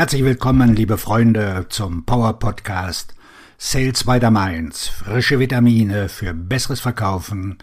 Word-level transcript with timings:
Herzlich 0.00 0.24
willkommen, 0.24 0.74
liebe 0.74 0.96
Freunde, 0.96 1.66
zum 1.68 2.06
Power 2.06 2.38
Podcast 2.38 3.14
Sales 3.58 4.04
by 4.04 4.18
the 4.18 4.30
Mainz. 4.30 4.88
Frische 4.88 5.38
Vitamine 5.38 6.08
für 6.08 6.32
besseres 6.32 6.80
Verkaufen 6.80 7.58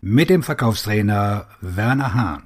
mit 0.00 0.30
dem 0.30 0.44
Verkaufstrainer 0.44 1.48
Werner 1.60 2.14
Hahn. 2.14 2.44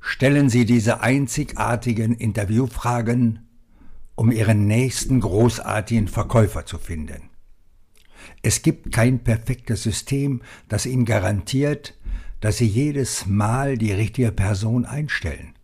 Stellen 0.00 0.50
Sie 0.50 0.64
diese 0.64 1.02
einzigartigen 1.02 2.14
Interviewfragen, 2.16 3.46
um 4.16 4.32
Ihren 4.32 4.66
nächsten 4.66 5.20
großartigen 5.20 6.08
Verkäufer 6.08 6.66
zu 6.66 6.76
finden. 6.76 7.30
Es 8.42 8.62
gibt 8.62 8.90
kein 8.90 9.20
perfektes 9.20 9.84
System, 9.84 10.42
das 10.68 10.86
Ihnen 10.86 11.04
garantiert, 11.04 11.94
dass 12.40 12.58
Sie 12.58 12.66
jedes 12.66 13.26
Mal 13.26 13.78
die 13.78 13.92
richtige 13.92 14.32
Person 14.32 14.84
einstellen. 14.84 15.54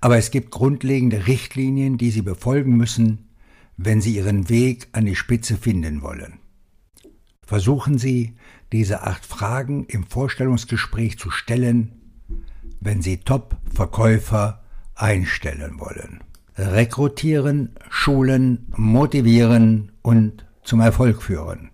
Aber 0.00 0.16
es 0.16 0.30
gibt 0.30 0.50
grundlegende 0.50 1.26
Richtlinien, 1.26 1.98
die 1.98 2.10
Sie 2.10 2.22
befolgen 2.22 2.76
müssen, 2.76 3.30
wenn 3.76 4.00
Sie 4.00 4.16
Ihren 4.16 4.48
Weg 4.48 4.88
an 4.92 5.06
die 5.06 5.16
Spitze 5.16 5.56
finden 5.56 6.02
wollen. 6.02 6.40
Versuchen 7.42 7.98
Sie, 7.98 8.36
diese 8.72 9.02
acht 9.02 9.26
Fragen 9.26 9.86
im 9.86 10.04
Vorstellungsgespräch 10.04 11.18
zu 11.18 11.30
stellen, 11.30 12.00
wenn 12.80 13.02
Sie 13.02 13.18
Top-Verkäufer 13.18 14.62
einstellen 14.94 15.80
wollen. 15.80 16.22
Rekrutieren, 16.56 17.74
schulen, 17.88 18.66
motivieren 18.76 19.92
und 20.02 20.46
zum 20.62 20.80
Erfolg 20.80 21.22
führen. 21.22 21.70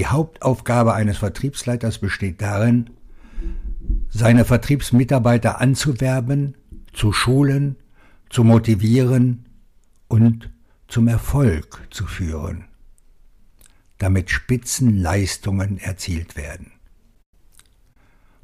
Die 0.00 0.06
Hauptaufgabe 0.06 0.94
eines 0.94 1.18
Vertriebsleiters 1.18 1.98
besteht 1.98 2.40
darin, 2.40 2.88
seine 4.08 4.46
Vertriebsmitarbeiter 4.46 5.60
anzuwerben, 5.60 6.56
zu 6.94 7.12
schulen, 7.12 7.76
zu 8.30 8.42
motivieren 8.42 9.44
und 10.08 10.48
zum 10.88 11.06
Erfolg 11.06 11.86
zu 11.90 12.06
führen, 12.06 12.64
damit 13.98 14.30
Spitzenleistungen 14.30 15.76
erzielt 15.76 16.34
werden. 16.34 16.72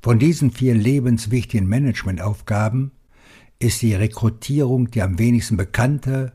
Von 0.03 0.19
diesen 0.19 0.51
vier 0.51 0.75
lebenswichtigen 0.75 1.67
Managementaufgaben 1.67 2.91
ist 3.59 3.81
die 3.81 3.95
Rekrutierung 3.95 4.91
die 4.91 5.01
am 5.01 5.19
wenigsten 5.19 5.57
bekannte 5.57 6.35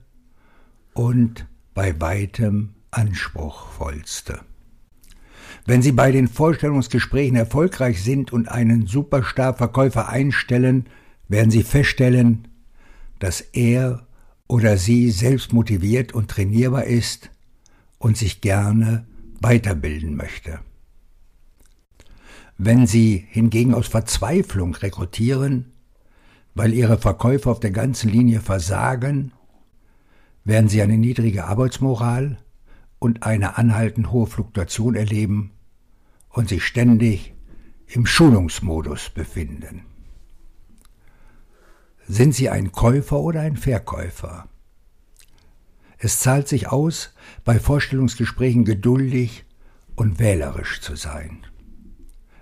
und 0.95 1.45
bei 1.75 2.01
weitem 2.01 2.73
anspruchsvollste. 2.89 4.39
Wenn 5.65 5.81
Sie 5.81 5.91
bei 5.91 6.11
den 6.11 6.27
Vorstellungsgesprächen 6.27 7.35
erfolgreich 7.35 8.03
sind 8.03 8.33
und 8.33 8.47
einen 8.47 8.87
Superstar-Verkäufer 8.87 10.09
einstellen, 10.09 10.87
werden 11.27 11.51
Sie 11.51 11.63
feststellen, 11.63 12.47
dass 13.19 13.41
er 13.41 14.07
oder 14.51 14.75
sie 14.75 15.11
selbst 15.11 15.53
motiviert 15.53 16.13
und 16.13 16.29
trainierbar 16.29 16.83
ist 16.83 17.29
und 17.99 18.17
sich 18.17 18.41
gerne 18.41 19.05
weiterbilden 19.39 20.15
möchte. 20.15 20.59
Wenn 22.57 22.85
Sie 22.85 23.25
hingegen 23.29 23.73
aus 23.73 23.87
Verzweiflung 23.87 24.75
rekrutieren, 24.75 25.71
weil 26.53 26.73
Ihre 26.73 26.97
Verkäufer 26.97 27.49
auf 27.49 27.61
der 27.61 27.71
ganzen 27.71 28.09
Linie 28.09 28.41
versagen, 28.41 29.31
werden 30.43 30.67
Sie 30.67 30.81
eine 30.81 30.97
niedrige 30.97 31.45
Arbeitsmoral, 31.45 32.37
und 33.01 33.23
eine 33.23 33.57
anhaltend 33.57 34.11
hohe 34.11 34.27
Fluktuation 34.27 34.93
erleben 34.93 35.53
und 36.29 36.49
sich 36.49 36.63
ständig 36.63 37.33
im 37.87 38.05
Schulungsmodus 38.05 39.09
befinden. 39.09 39.81
Sind 42.07 42.35
Sie 42.35 42.47
ein 42.49 42.71
Käufer 42.71 43.19
oder 43.19 43.41
ein 43.41 43.57
Verkäufer? 43.57 44.47
Es 45.97 46.19
zahlt 46.19 46.47
sich 46.47 46.67
aus, 46.67 47.15
bei 47.43 47.59
Vorstellungsgesprächen 47.59 48.65
geduldig 48.65 49.45
und 49.95 50.19
wählerisch 50.19 50.79
zu 50.79 50.95
sein. 50.95 51.39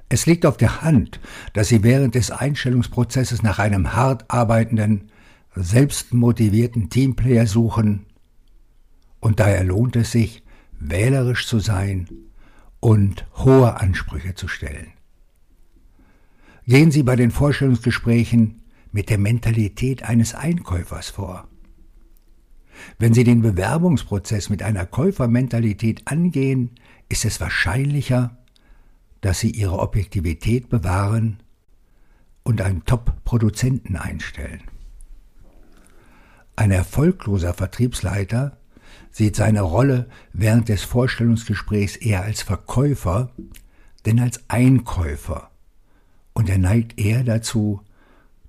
Es 0.09 0.25
liegt 0.25 0.45
auf 0.45 0.57
der 0.57 0.81
Hand, 0.81 1.21
dass 1.53 1.69
Sie 1.69 1.83
während 1.83 2.15
des 2.15 2.31
Einstellungsprozesses 2.31 3.43
nach 3.43 3.59
einem 3.59 3.93
hart 3.93 4.29
arbeitenden, 4.29 5.09
selbstmotivierten 5.55 6.89
Teamplayer 6.89 7.47
suchen, 7.47 8.07
und 9.21 9.39
daher 9.39 9.63
lohnt 9.63 9.95
es 9.95 10.11
sich, 10.11 10.43
wählerisch 10.79 11.47
zu 11.47 11.59
sein 11.59 12.07
und 12.79 13.25
hohe 13.35 13.79
Ansprüche 13.79 14.35
zu 14.35 14.47
stellen. 14.47 14.93
Gehen 16.65 16.91
Sie 16.91 17.03
bei 17.03 17.15
den 17.15 17.31
Vorstellungsgesprächen 17.31 18.61
mit 18.91 19.09
der 19.09 19.17
Mentalität 19.17 20.03
eines 20.03 20.33
Einkäufers 20.35 21.09
vor. 21.09 21.47
Wenn 22.97 23.13
Sie 23.13 23.23
den 23.23 23.41
Bewerbungsprozess 23.41 24.49
mit 24.49 24.63
einer 24.63 24.85
Käufermentalität 24.85 26.03
angehen, 26.05 26.71
ist 27.09 27.25
es 27.25 27.41
wahrscheinlicher, 27.41 28.37
dass 29.21 29.39
Sie 29.39 29.49
Ihre 29.49 29.79
Objektivität 29.79 30.69
bewahren 30.69 31.39
und 32.43 32.61
einen 32.61 32.85
Top-Produzenten 32.85 33.95
einstellen. 33.95 34.61
Ein 36.55 36.71
erfolgloser 36.71 37.53
Vertriebsleiter 37.53 38.57
sieht 39.11 39.35
seine 39.35 39.61
Rolle 39.61 40.07
während 40.33 40.69
des 40.69 40.83
Vorstellungsgesprächs 40.83 41.95
eher 41.95 42.23
als 42.23 42.41
Verkäufer 42.41 43.31
denn 44.05 44.19
als 44.19 44.41
Einkäufer. 44.47 45.51
Und 46.33 46.49
er 46.49 46.57
neigt 46.57 46.99
eher 46.99 47.23
dazu, 47.23 47.81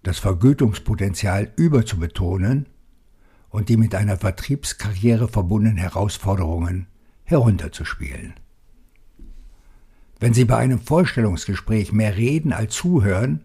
das 0.03 0.19
Vergütungspotenzial 0.19 1.53
überzubetonen 1.57 2.67
und 3.51 3.69
die 3.69 3.77
mit 3.77 3.95
einer 3.95 4.17
Vertriebskarriere 4.17 5.29
verbundenen 5.29 5.77
Herausforderungen 5.77 6.87
herunterzuspielen. 7.25 8.35
Wenn 10.19 10.35
Sie 10.35 10.45
bei 10.45 10.57
einem 10.57 10.81
Vorstellungsgespräch 10.81 11.93
mehr 11.93 12.17
reden 12.17 12.53
als 12.53 12.75
zuhören, 12.75 13.45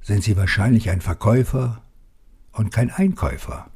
sind 0.00 0.22
Sie 0.22 0.36
wahrscheinlich 0.36 0.90
ein 0.90 1.00
Verkäufer 1.00 1.82
und 2.52 2.72
kein 2.72 2.90
Einkäufer. 2.90 3.70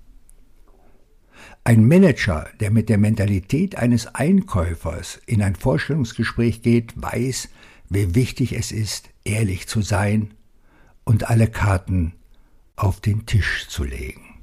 Ein 1.69 1.87
Manager, 1.87 2.49
der 2.61 2.71
mit 2.71 2.89
der 2.89 2.97
Mentalität 2.97 3.77
eines 3.77 4.06
Einkäufers 4.15 5.21
in 5.27 5.43
ein 5.43 5.55
Vorstellungsgespräch 5.55 6.62
geht, 6.62 6.95
weiß, 6.97 7.51
wie 7.91 8.15
wichtig 8.15 8.55
es 8.55 8.73
ist, 8.73 9.11
ehrlich 9.23 9.69
zu 9.69 9.83
sein 9.83 10.33
und 11.05 11.28
alle 11.28 11.47
Karten 11.47 12.15
auf 12.75 13.03
den 13.03 13.27
Tisch 13.27 13.69
zu 13.69 13.84
legen. 13.84 14.39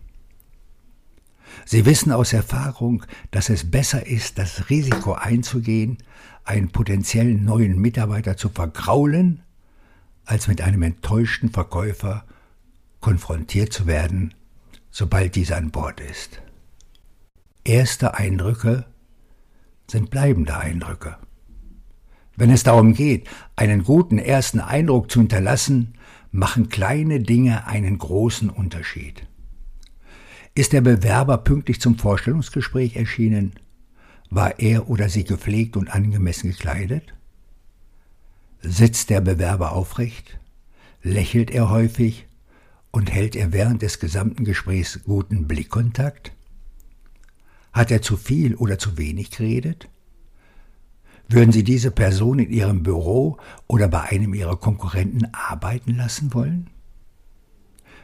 Sie 1.66 1.88
wissen 1.88 2.12
aus 2.12 2.32
Erfahrung, 2.32 3.04
dass 3.32 3.50
es 3.50 3.72
besser 3.72 4.06
ist, 4.06 4.38
das 4.38 4.70
Risiko 4.70 5.14
einzugehen, 5.14 5.98
einen 6.44 6.70
potenziellen 6.70 7.44
neuen 7.44 7.82
Mitarbeiter 7.82 8.38
zu 8.38 8.50
vergraulen, 8.50 9.42
als 10.26 10.48
mit 10.48 10.62
einem 10.62 10.84
enttäuschten 10.84 11.50
Verkäufer 11.50 12.24
konfrontiert 13.00 13.74
zu 13.74 13.88
werden, 13.88 14.36
sobald 14.92 15.34
dieser 15.34 15.58
an 15.58 15.72
Bord 15.72 16.00
ist. 16.02 16.40
Erste 17.68 18.14
Eindrücke 18.14 18.86
sind 19.90 20.12
bleibende 20.12 20.56
Eindrücke. 20.56 21.18
Wenn 22.36 22.52
es 22.52 22.62
darum 22.62 22.94
geht, 22.94 23.28
einen 23.56 23.84
guten 23.84 24.20
ersten 24.20 24.60
Eindruck 24.60 25.10
zu 25.10 25.20
hinterlassen, 25.20 25.96
machen 26.32 26.70
kleine 26.70 27.22
Dinge 27.22 27.66
einen 27.66 27.98
großen 27.98 28.52
Unterschied. 28.52 29.26
Ist 30.54 30.74
der 30.74 30.82
Bewerber 30.82 31.40
pünktlich 31.40 31.82
zum 31.82 31.98
Vorstellungsgespräch 31.98 32.98
erschienen? 32.98 33.54
War 34.30 34.60
er 34.60 34.88
oder 34.88 35.10
sie 35.10 35.24
gepflegt 35.24 35.76
und 35.76 35.90
angemessen 35.90 36.52
gekleidet? 36.52 37.16
Sitzt 38.62 39.10
der 39.10 39.22
Bewerber 39.22 39.72
aufrecht? 39.72 40.40
Lächelt 41.02 41.50
er 41.50 41.72
häufig? 41.72 42.28
Und 42.92 43.12
hält 43.12 43.36
er 43.36 43.54
während 43.54 43.82
des 43.82 44.00
gesamten 44.00 44.46
Gesprächs 44.46 45.00
guten 45.04 45.48
Blickkontakt? 45.48 46.32
Hat 47.76 47.92
er 47.92 48.02
zu 48.02 48.16
viel 48.16 48.56
oder 48.56 48.80
zu 48.80 48.98
wenig 48.98 49.32
geredet? 49.32 49.90
Würden 51.28 51.52
Sie 51.52 51.66
diese 51.66 51.92
Person 51.92 52.40
in 52.40 52.50
Ihrem 52.50 52.84
Büro 52.84 53.38
oder 53.68 53.90
bei 53.90 54.04
einem 54.04 54.34
Ihrer 54.34 54.56
Konkurrenten 54.56 55.28
arbeiten 55.34 55.98
lassen 55.98 56.34
wollen? 56.34 56.70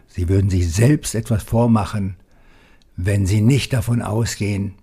Sie 0.09 0.27
würden 0.27 0.49
sich 0.49 0.69
selbst 0.73 1.15
etwas 1.15 1.43
vormachen, 1.43 2.17
wenn 2.97 3.25
Sie 3.25 3.39
nicht 3.39 3.71
davon 3.71 4.01
ausgehen, 4.01 4.73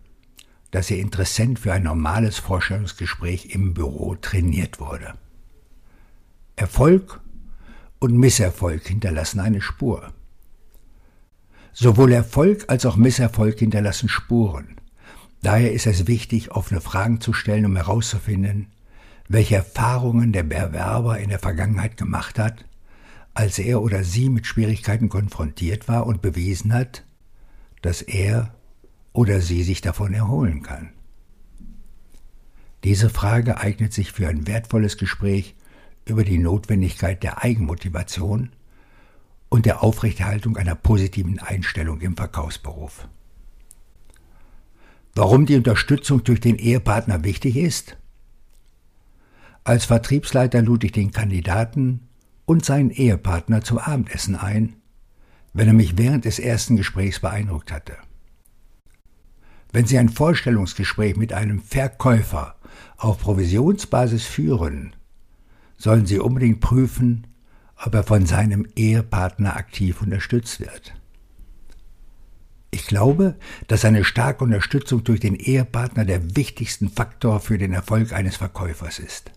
dass 0.70 0.90
Ihr 0.90 1.00
Interessent 1.00 1.58
für 1.58 1.74
ein 1.74 1.82
normales 1.82 2.38
Vorstellungsgespräch 2.38 3.54
im 3.54 3.74
Büro 3.74 4.14
trainiert 4.14 4.80
wurde. 4.80 5.12
Erfolg 6.56 7.20
und 7.98 8.16
Misserfolg 8.16 8.86
hinterlassen 8.86 9.40
eine 9.40 9.60
Spur. 9.60 10.14
Sowohl 11.74 12.12
Erfolg 12.12 12.64
als 12.68 12.86
auch 12.86 12.96
Misserfolg 12.96 13.58
hinterlassen 13.58 14.08
Spuren. 14.08 14.77
Daher 15.42 15.72
ist 15.72 15.86
es 15.86 16.06
wichtig, 16.06 16.50
offene 16.50 16.80
Fragen 16.80 17.20
zu 17.20 17.32
stellen, 17.32 17.66
um 17.66 17.76
herauszufinden, 17.76 18.68
welche 19.28 19.56
Erfahrungen 19.56 20.32
der 20.32 20.42
Bewerber 20.42 21.18
in 21.18 21.28
der 21.28 21.38
Vergangenheit 21.38 21.96
gemacht 21.96 22.38
hat, 22.38 22.64
als 23.34 23.58
er 23.58 23.82
oder 23.82 24.02
sie 24.02 24.30
mit 24.30 24.46
Schwierigkeiten 24.46 25.08
konfrontiert 25.08 25.86
war 25.86 26.06
und 26.06 26.22
bewiesen 26.22 26.72
hat, 26.72 27.04
dass 27.82 28.02
er 28.02 28.54
oder 29.12 29.40
sie 29.40 29.62
sich 29.62 29.80
davon 29.80 30.12
erholen 30.12 30.62
kann. 30.62 30.90
Diese 32.84 33.10
Frage 33.10 33.58
eignet 33.58 33.92
sich 33.92 34.12
für 34.12 34.28
ein 34.28 34.46
wertvolles 34.46 34.96
Gespräch 34.96 35.54
über 36.04 36.24
die 36.24 36.38
Notwendigkeit 36.38 37.22
der 37.22 37.42
Eigenmotivation 37.42 38.50
und 39.48 39.66
der 39.66 39.82
Aufrechterhaltung 39.82 40.56
einer 40.56 40.74
positiven 40.74 41.38
Einstellung 41.38 42.00
im 42.00 42.16
Verkaufsberuf. 42.16 43.08
Warum 45.18 45.46
die 45.46 45.56
Unterstützung 45.56 46.22
durch 46.22 46.38
den 46.38 46.54
Ehepartner 46.54 47.24
wichtig 47.24 47.56
ist? 47.56 47.96
Als 49.64 49.84
Vertriebsleiter 49.84 50.62
lud 50.62 50.84
ich 50.84 50.92
den 50.92 51.10
Kandidaten 51.10 52.06
und 52.44 52.64
seinen 52.64 52.90
Ehepartner 52.90 53.62
zum 53.62 53.78
Abendessen 53.78 54.36
ein, 54.36 54.76
wenn 55.52 55.66
er 55.66 55.74
mich 55.74 55.98
während 55.98 56.24
des 56.24 56.38
ersten 56.38 56.76
Gesprächs 56.76 57.18
beeindruckt 57.18 57.72
hatte. 57.72 57.96
Wenn 59.72 59.86
Sie 59.86 59.98
ein 59.98 60.08
Vorstellungsgespräch 60.08 61.16
mit 61.16 61.32
einem 61.32 61.62
Verkäufer 61.62 62.54
auf 62.96 63.18
Provisionsbasis 63.18 64.24
führen, 64.24 64.94
sollen 65.78 66.06
Sie 66.06 66.20
unbedingt 66.20 66.60
prüfen, 66.60 67.26
ob 67.84 67.92
er 67.92 68.04
von 68.04 68.24
seinem 68.24 68.68
Ehepartner 68.76 69.56
aktiv 69.56 70.00
unterstützt 70.00 70.60
wird. 70.60 70.94
Ich 72.88 72.90
glaube, 72.90 73.34
dass 73.66 73.84
eine 73.84 74.02
starke 74.02 74.42
Unterstützung 74.42 75.04
durch 75.04 75.20
den 75.20 75.34
Ehepartner 75.34 76.06
der 76.06 76.34
wichtigste 76.36 76.88
Faktor 76.88 77.38
für 77.38 77.58
den 77.58 77.74
Erfolg 77.74 78.14
eines 78.14 78.36
Verkäufers 78.36 78.98
ist. 78.98 79.30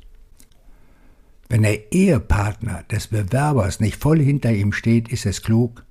Wenn 1.50 1.64
der 1.64 1.92
Ehepartner 1.92 2.84
des 2.84 3.08
Bewerbers 3.08 3.82
nicht 3.82 4.02
voll 4.02 4.22
hinter 4.22 4.54
ihm 4.54 4.72
steht, 4.72 5.10
ist 5.10 5.26
es 5.26 5.44
klug, 5.44 5.84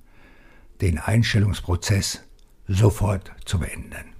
den 0.81 0.97
Einstellungsprozess 0.97 2.23
sofort 2.67 3.31
zu 3.45 3.59
beenden. 3.59 4.15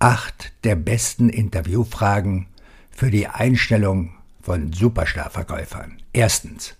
Acht 0.00 0.52
der 0.64 0.74
besten 0.74 1.28
Interviewfragen 1.28 2.48
für 2.90 3.12
die 3.12 3.28
Einstellung 3.28 4.16
von 4.42 4.72
Superstar-Verkäufern. 4.72 5.98
Erstens. 6.12 6.74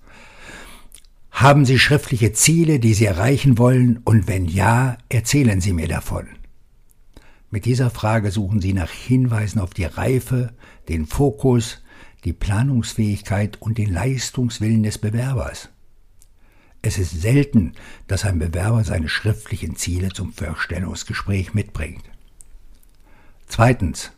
Haben 1.34 1.64
Sie 1.64 1.80
schriftliche 1.80 2.32
Ziele, 2.32 2.78
die 2.78 2.94
Sie 2.94 3.06
erreichen 3.06 3.58
wollen? 3.58 3.98
Und 4.04 4.28
wenn 4.28 4.46
ja, 4.46 4.96
erzählen 5.08 5.60
Sie 5.60 5.72
mir 5.72 5.88
davon. 5.88 6.28
Mit 7.50 7.64
dieser 7.64 7.90
Frage 7.90 8.30
suchen 8.30 8.60
Sie 8.60 8.72
nach 8.72 8.90
Hinweisen 8.90 9.58
auf 9.58 9.74
die 9.74 9.84
Reife, 9.84 10.54
den 10.88 11.06
Fokus, 11.06 11.82
die 12.22 12.32
Planungsfähigkeit 12.32 13.60
und 13.60 13.78
den 13.78 13.92
Leistungswillen 13.92 14.84
des 14.84 14.98
Bewerbers. 14.98 15.70
Es 16.82 16.98
ist 16.98 17.20
selten, 17.20 17.72
dass 18.06 18.24
ein 18.24 18.38
Bewerber 18.38 18.84
seine 18.84 19.08
schriftlichen 19.08 19.74
Ziele 19.74 20.10
zum 20.10 20.32
Vorstellungsgespräch 20.32 21.52
mitbringt. 21.52 22.04
Zweitens. 23.48 24.12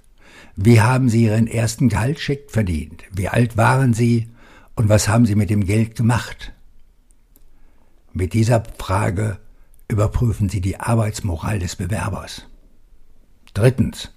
Wie 0.55 0.83
haben 0.83 1.09
Sie 1.09 1.25
Ihren 1.25 1.47
ersten 1.47 1.89
Gehaltscheck 1.89 2.51
verdient? 2.51 3.05
Wie 3.11 3.29
alt 3.29 3.57
waren 3.57 3.95
Sie 3.95 4.29
und 4.75 4.91
was 4.91 5.09
haben 5.09 5.25
Sie 5.25 5.35
mit 5.35 5.49
dem 5.49 5.65
Geld 5.65 5.97
gemacht? 5.97 6.53
Mit 8.17 8.33
dieser 8.33 8.65
Frage 8.79 9.39
überprüfen 9.89 10.49
Sie 10.49 10.63
die 10.63 10.81
Arbeitsmoral 10.81 11.59
des 11.59 11.77
Bewerbers. 11.77 12.47
Drittens. 13.53 14.11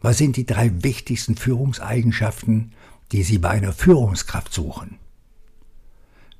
Was 0.00 0.18
sind 0.18 0.36
die 0.36 0.46
drei 0.46 0.84
wichtigsten 0.84 1.34
Führungseigenschaften, 1.34 2.74
die 3.10 3.24
Sie 3.24 3.38
bei 3.38 3.48
einer 3.48 3.72
Führungskraft 3.72 4.54
suchen? 4.54 5.00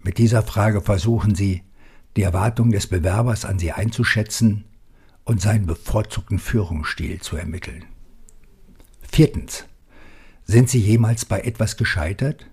Mit 0.04 0.18
dieser 0.18 0.44
Frage 0.44 0.80
versuchen 0.80 1.34
Sie, 1.34 1.64
die 2.16 2.22
Erwartungen 2.22 2.70
des 2.70 2.86
Bewerbers 2.86 3.44
an 3.44 3.58
Sie 3.58 3.72
einzuschätzen 3.72 4.64
und 5.24 5.40
seinen 5.40 5.66
bevorzugten 5.66 6.38
Führungsstil 6.38 7.20
zu 7.20 7.36
ermitteln. 7.36 7.86
Viertens. 9.02 9.64
Sind 10.44 10.70
Sie 10.70 10.78
jemals 10.78 11.24
bei 11.24 11.40
etwas 11.40 11.76
gescheitert? 11.76 12.46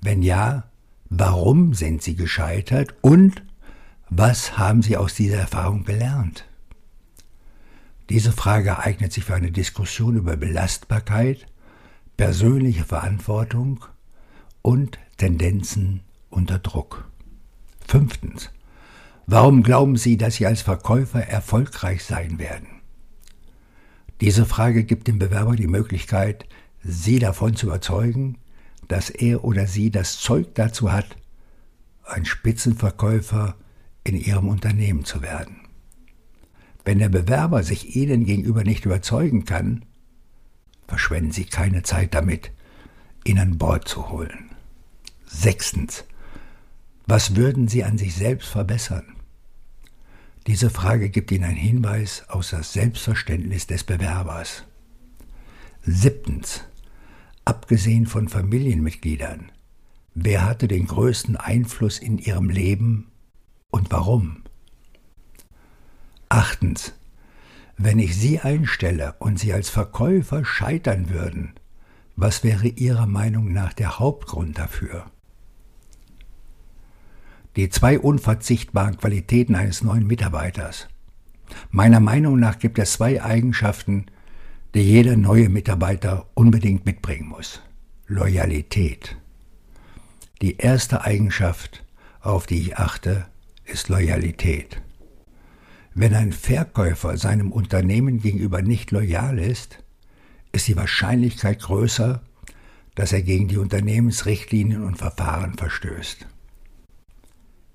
Wenn 0.00 0.22
ja, 0.22 0.71
warum 1.14 1.74
sind 1.74 2.02
Sie 2.02 2.16
gescheitert 2.16 2.94
und 3.02 3.42
was 4.08 4.56
haben 4.56 4.82
Sie 4.82 4.96
aus 4.96 5.14
dieser 5.14 5.38
Erfahrung 5.38 5.84
gelernt? 5.84 6.46
Diese 8.08 8.32
Frage 8.32 8.78
eignet 8.78 9.12
sich 9.12 9.24
für 9.24 9.34
eine 9.34 9.52
Diskussion 9.52 10.16
über 10.16 10.36
Belastbarkeit, 10.36 11.46
persönliche 12.16 12.84
Verantwortung 12.84 13.84
und 14.62 14.98
Tendenzen 15.18 16.00
unter 16.30 16.58
Druck. 16.58 17.08
Fünftens. 17.86 18.50
Warum 19.26 19.62
glauben 19.62 19.96
Sie, 19.96 20.16
dass 20.16 20.36
Sie 20.36 20.46
als 20.46 20.62
Verkäufer 20.62 21.26
erfolgreich 21.26 22.04
sein 22.04 22.38
werden? 22.38 22.68
Diese 24.20 24.46
Frage 24.46 24.84
gibt 24.84 25.08
dem 25.08 25.18
Bewerber 25.18 25.56
die 25.56 25.66
Möglichkeit, 25.66 26.46
Sie 26.82 27.18
davon 27.18 27.54
zu 27.54 27.66
überzeugen, 27.66 28.38
dass 28.92 29.08
er 29.08 29.42
oder 29.42 29.66
sie 29.66 29.90
das 29.90 30.18
Zeug 30.18 30.54
dazu 30.54 30.92
hat, 30.92 31.16
ein 32.04 32.26
Spitzenverkäufer 32.26 33.56
in 34.04 34.14
Ihrem 34.14 34.48
Unternehmen 34.48 35.06
zu 35.06 35.22
werden. 35.22 35.62
Wenn 36.84 36.98
der 36.98 37.08
Bewerber 37.08 37.62
sich 37.62 37.96
Ihnen 37.96 38.26
gegenüber 38.26 38.64
nicht 38.64 38.84
überzeugen 38.84 39.46
kann, 39.46 39.86
verschwenden 40.86 41.32
Sie 41.32 41.46
keine 41.46 41.82
Zeit 41.82 42.12
damit, 42.12 42.50
ihn 43.24 43.38
an 43.38 43.56
Bord 43.56 43.88
zu 43.88 44.10
holen. 44.10 44.50
Sechstens. 45.24 46.04
Was 47.06 47.34
würden 47.34 47.68
Sie 47.68 47.84
an 47.84 47.96
sich 47.96 48.14
selbst 48.14 48.48
verbessern? 48.48 49.16
Diese 50.46 50.68
Frage 50.68 51.08
gibt 51.08 51.30
Ihnen 51.32 51.44
einen 51.44 51.56
Hinweis 51.56 52.28
aus 52.28 52.50
das 52.50 52.74
Selbstverständnis 52.74 53.66
des 53.66 53.84
Bewerbers. 53.84 54.64
Siebtens. 55.80 56.64
Abgesehen 57.44 58.06
von 58.06 58.28
Familienmitgliedern, 58.28 59.50
wer 60.14 60.44
hatte 60.44 60.68
den 60.68 60.86
größten 60.86 61.36
Einfluss 61.36 61.98
in 61.98 62.18
Ihrem 62.18 62.50
Leben 62.50 63.10
und 63.70 63.90
warum? 63.90 64.42
Achtens. 66.28 66.92
Wenn 67.76 67.98
ich 67.98 68.16
Sie 68.16 68.38
einstelle 68.38 69.14
und 69.18 69.38
Sie 69.38 69.52
als 69.52 69.70
Verkäufer 69.70 70.44
scheitern 70.44 71.10
würden, 71.10 71.54
was 72.16 72.44
wäre 72.44 72.68
Ihrer 72.68 73.06
Meinung 73.06 73.52
nach 73.52 73.72
der 73.72 73.98
Hauptgrund 73.98 74.58
dafür? 74.58 75.10
die 77.56 77.68
zwei 77.68 77.98
unverzichtbaren 77.98 78.96
Qualitäten 78.96 79.54
eines 79.54 79.82
neuen 79.82 80.06
Mitarbeiters. 80.06 80.88
Meiner 81.70 82.00
Meinung 82.00 82.38
nach 82.38 82.58
gibt 82.58 82.78
es 82.78 82.94
zwei 82.94 83.22
Eigenschaften, 83.22 84.06
die 84.74 84.80
jeder 84.82 85.16
neue 85.16 85.50
Mitarbeiter 85.50 86.26
unbedingt 86.34 86.86
mitbringen 86.86 87.28
muss. 87.28 87.60
Loyalität. 88.06 89.16
Die 90.40 90.56
erste 90.56 91.02
Eigenschaft, 91.02 91.84
auf 92.20 92.46
die 92.46 92.60
ich 92.60 92.78
achte, 92.78 93.26
ist 93.64 93.90
Loyalität. 93.90 94.80
Wenn 95.94 96.14
ein 96.14 96.32
Verkäufer 96.32 97.18
seinem 97.18 97.52
Unternehmen 97.52 98.20
gegenüber 98.20 98.62
nicht 98.62 98.90
loyal 98.92 99.38
ist, 99.38 99.84
ist 100.52 100.68
die 100.68 100.76
Wahrscheinlichkeit 100.76 101.60
größer, 101.60 102.22
dass 102.94 103.12
er 103.12 103.22
gegen 103.22 103.48
die 103.48 103.58
Unternehmensrichtlinien 103.58 104.84
und 104.84 104.96
Verfahren 104.96 105.54
verstößt. 105.54 106.26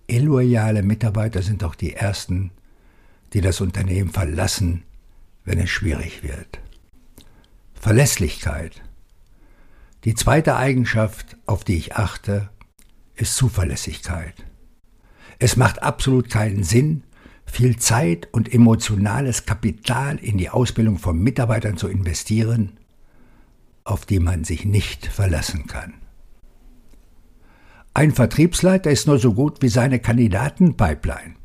Illoyale 0.07 0.81
Mitarbeiter 0.81 1.43
sind 1.43 1.63
auch 1.63 1.75
die 1.75 1.93
Ersten, 1.93 2.51
die 3.33 3.41
das 3.41 3.61
Unternehmen 3.61 4.09
verlassen, 4.09 4.83
wenn 5.45 5.59
es 5.59 5.69
schwierig 5.69 6.23
wird. 6.23 6.59
Verlässlichkeit. 7.87 8.81
Die 10.03 10.13
zweite 10.13 10.57
Eigenschaft, 10.57 11.37
auf 11.45 11.63
die 11.63 11.77
ich 11.77 11.95
achte, 11.95 12.49
ist 13.15 13.37
Zuverlässigkeit. 13.37 14.33
Es 15.39 15.55
macht 15.55 15.81
absolut 15.81 16.29
keinen 16.29 16.65
Sinn, 16.65 17.03
viel 17.45 17.77
Zeit 17.77 18.27
und 18.33 18.53
emotionales 18.53 19.45
Kapital 19.45 20.17
in 20.17 20.37
die 20.37 20.49
Ausbildung 20.49 20.97
von 20.97 21.17
Mitarbeitern 21.17 21.77
zu 21.77 21.87
investieren, 21.87 22.77
auf 23.85 24.05
die 24.05 24.19
man 24.19 24.43
sich 24.43 24.65
nicht 24.65 25.07
verlassen 25.07 25.67
kann. 25.67 25.93
Ein 27.93 28.11
Vertriebsleiter 28.11 28.91
ist 28.91 29.07
nur 29.07 29.17
so 29.17 29.33
gut 29.33 29.61
wie 29.61 29.69
seine 29.69 29.99
Kandidatenpipeline. 29.99 31.35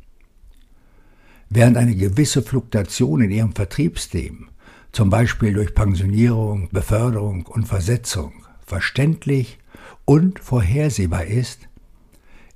Während 1.49 1.77
eine 1.77 1.95
gewisse 1.95 2.43
Fluktuation 2.43 3.21
in 3.21 3.31
ihrem 3.31 3.55
Vertriebsteam, 3.55 4.49
zum 4.93 5.09
Beispiel 5.09 5.53
durch 5.53 5.73
Pensionierung, 5.73 6.69
Beförderung 6.71 7.47
und 7.47 7.67
Versetzung, 7.67 8.45
verständlich 8.65 9.57
und 10.05 10.39
vorhersehbar 10.39 11.25
ist, 11.25 11.67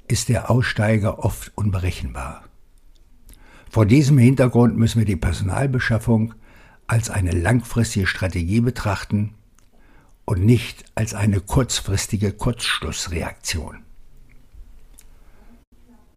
ist 0.08 0.30
der 0.30 0.50
Aussteiger 0.50 1.26
oft 1.26 1.52
unberechenbar. 1.56 2.44
Vor 3.70 3.86
diesem 3.86 4.18
Hintergrund 4.18 4.78
müssen 4.78 5.00
wir 5.00 5.06
die 5.06 5.18
Personalbeschaffung 5.18 6.36
als 6.86 7.10
eine 7.10 7.32
langfristige 7.32 8.08
Strategie 8.08 8.62
betrachten 8.62 9.34
und 10.24 10.46
nicht 10.46 10.86
als 10.96 11.14
eine 11.14 11.42
kurzfristige 11.42 12.32
Kurzschlussreaktion. 12.32 13.80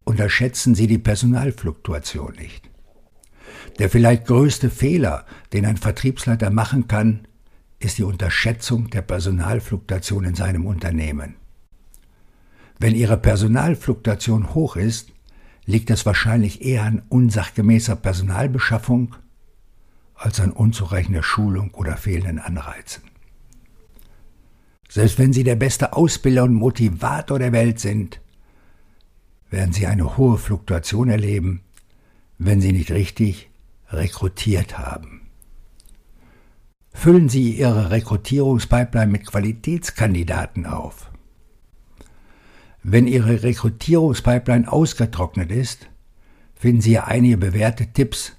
Unterschätzen 0.04 0.74
Sie 0.74 0.86
die 0.86 0.98
Personalfluktuation 0.98 2.34
nicht. 2.34 2.69
Der 3.80 3.88
vielleicht 3.88 4.26
größte 4.26 4.68
Fehler, 4.68 5.24
den 5.54 5.64
ein 5.64 5.78
Vertriebsleiter 5.78 6.50
machen 6.50 6.86
kann, 6.86 7.26
ist 7.78 7.96
die 7.96 8.02
Unterschätzung 8.02 8.90
der 8.90 9.00
Personalfluktuation 9.00 10.24
in 10.24 10.34
seinem 10.34 10.66
Unternehmen. 10.66 11.36
Wenn 12.78 12.94
Ihre 12.94 13.16
Personalfluktuation 13.16 14.54
hoch 14.54 14.76
ist, 14.76 15.12
liegt 15.64 15.88
das 15.88 16.04
wahrscheinlich 16.04 16.62
eher 16.62 16.82
an 16.82 17.00
unsachgemäßer 17.08 17.96
Personalbeschaffung 17.96 19.16
als 20.14 20.40
an 20.40 20.52
unzureichender 20.52 21.22
Schulung 21.22 21.72
oder 21.72 21.96
fehlenden 21.96 22.38
Anreizen. 22.38 23.04
Selbst 24.90 25.18
wenn 25.18 25.32
Sie 25.32 25.42
der 25.42 25.56
beste 25.56 25.94
Ausbilder 25.94 26.44
und 26.44 26.52
Motivator 26.52 27.38
der 27.38 27.52
Welt 27.52 27.80
sind, 27.80 28.20
werden 29.48 29.72
Sie 29.72 29.86
eine 29.86 30.18
hohe 30.18 30.36
Fluktuation 30.36 31.08
erleben, 31.08 31.62
wenn 32.36 32.60
Sie 32.60 32.72
nicht 32.72 32.90
richtig 32.90 33.49
rekrutiert 33.90 34.78
haben. 34.78 35.22
Füllen 36.92 37.28
Sie 37.28 37.56
Ihre 37.56 37.90
Rekrutierungspipeline 37.90 39.10
mit 39.10 39.26
Qualitätskandidaten 39.26 40.66
auf. 40.66 41.10
Wenn 42.82 43.06
Ihre 43.06 43.42
Rekrutierungspipeline 43.42 44.70
ausgetrocknet 44.70 45.50
ist, 45.50 45.88
finden 46.54 46.80
Sie 46.80 46.98
einige 46.98 47.36
bewährte 47.36 47.92
Tipps, 47.92 48.32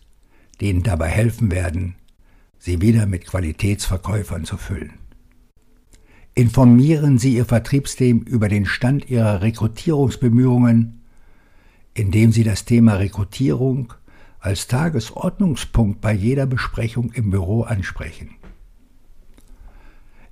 die 0.59 0.69
Ihnen 0.69 0.83
dabei 0.83 1.07
helfen 1.07 1.51
werden, 1.51 1.95
sie 2.59 2.81
wieder 2.81 3.07
mit 3.07 3.25
Qualitätsverkäufern 3.25 4.45
zu 4.45 4.57
füllen. 4.57 4.93
Informieren 6.35 7.17
Sie 7.17 7.35
Ihr 7.35 7.45
Vertriebsteam 7.45 8.19
über 8.21 8.47
den 8.47 8.65
Stand 8.65 9.09
Ihrer 9.09 9.41
Rekrutierungsbemühungen, 9.41 11.01
indem 11.93 12.31
Sie 12.31 12.43
das 12.43 12.63
Thema 12.65 12.95
Rekrutierung 12.95 13.93
als 14.41 14.67
Tagesordnungspunkt 14.67 16.01
bei 16.01 16.11
jeder 16.11 16.47
Besprechung 16.47 17.11
im 17.13 17.29
Büro 17.29 17.61
ansprechen. 17.61 18.31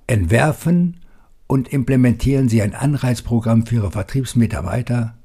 Entwerfen 0.06 1.00
und 1.46 1.72
implementieren 1.72 2.48
Sie 2.48 2.60
ein 2.60 2.74
Anreizprogramm 2.74 3.66
für 3.66 3.76
Ihre 3.76 3.92
Vertriebsmitarbeiter, 3.92 5.16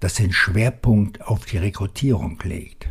das 0.00 0.14
den 0.14 0.32
Schwerpunkt 0.32 1.22
auf 1.22 1.44
die 1.44 1.58
Rekrutierung 1.58 2.38
legt. 2.44 2.88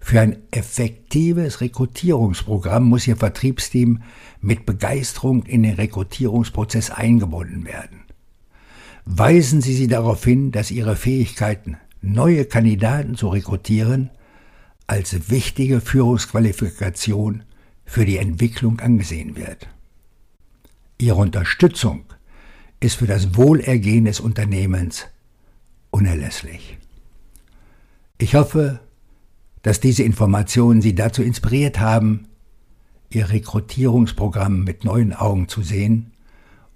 Für 0.00 0.20
ein 0.20 0.38
effektives 0.50 1.60
Rekrutierungsprogramm 1.60 2.84
muss 2.84 3.06
Ihr 3.06 3.16
Vertriebsteam 3.16 4.02
mit 4.40 4.64
Begeisterung 4.64 5.44
in 5.44 5.62
den 5.62 5.74
Rekrutierungsprozess 5.74 6.90
eingebunden 6.90 7.64
werden. 7.64 8.04
Weisen 9.04 9.60
Sie 9.62 9.74
sie 9.74 9.88
darauf 9.88 10.24
hin, 10.24 10.52
dass 10.52 10.70
Ihre 10.70 10.96
Fähigkeiten, 10.96 11.78
neue 12.00 12.44
Kandidaten 12.44 13.16
zu 13.16 13.28
rekrutieren, 13.28 14.10
als 14.86 15.30
wichtige 15.30 15.80
Führungsqualifikation 15.80 17.42
für 17.84 18.04
die 18.04 18.18
Entwicklung 18.18 18.80
angesehen 18.80 19.36
wird. 19.36 19.68
Ihre 20.98 21.16
Unterstützung 21.16 22.04
ist 22.80 22.96
für 22.96 23.06
das 23.06 23.36
Wohlergehen 23.36 24.04
des 24.04 24.20
Unternehmens 24.20 25.06
unerlässlich. 25.90 26.78
Ich 28.18 28.34
hoffe, 28.34 28.80
dass 29.62 29.80
diese 29.80 30.02
Informationen 30.02 30.82
Sie 30.82 30.94
dazu 30.94 31.22
inspiriert 31.22 31.80
haben, 31.80 32.26
Ihr 33.10 33.30
Rekrutierungsprogramm 33.30 34.64
mit 34.64 34.84
neuen 34.84 35.14
Augen 35.14 35.48
zu 35.48 35.62
sehen 35.62 36.12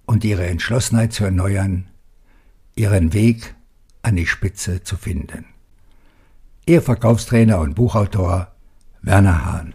und 0.06 0.24
Ihre 0.24 0.46
Entschlossenheit 0.46 1.12
zu 1.12 1.24
erneuern, 1.24 1.86
Ihren 2.74 3.12
Weg 3.12 3.54
an 4.02 4.16
die 4.16 4.26
Spitze 4.26 4.82
zu 4.82 4.96
finden. 4.96 5.46
Ihr 6.66 6.82
Verkaufstrainer 6.82 7.60
und 7.60 7.74
Buchautor 7.74 8.52
Werner 9.00 9.44
Hahn 9.44 9.74